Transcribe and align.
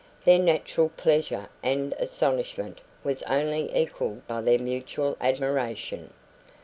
Their 0.25 0.39
natural 0.39 0.89
pleasure 0.89 1.47
and 1.61 1.93
astonishment 1.99 2.81
was 3.03 3.21
only 3.29 3.71
equalled 3.77 4.25
by 4.25 4.41
their 4.41 4.57
mutual 4.57 5.15
admiration. 5.21 6.11